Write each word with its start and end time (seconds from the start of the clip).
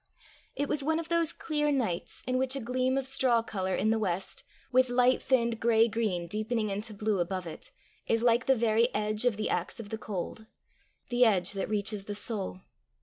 It 0.55 0.67
was 0.67 0.83
one 0.83 0.97
of 0.97 1.09
those 1.09 1.31
clear 1.31 1.71
nights 1.71 2.23
in 2.25 2.39
which 2.39 2.55
a 2.55 2.59
gleam 2.59 2.97
of 2.97 3.05
straw 3.05 3.43
colour 3.43 3.75
in 3.75 3.91
the 3.91 3.99
west, 3.99 4.43
with 4.71 4.89
light 4.89 5.21
thinned 5.21 5.59
gray 5.59 5.87
green 5.87 6.25
deepening 6.25 6.71
into 6.71 6.95
blue 6.95 7.19
above 7.19 7.45
it, 7.45 7.69
is 8.07 8.23
like 8.23 8.47
the 8.47 8.55
very 8.55 8.89
edge 8.95 9.25
of 9.25 9.37
the 9.37 9.51
axe 9.51 9.79
of 9.79 9.89
the 9.89 9.99
cold 9.99 10.47
the 11.09 11.23
edge 11.23 11.51
that 11.51 11.69
reaches 11.69 12.05
the 12.05 12.15
soul. 12.15 12.61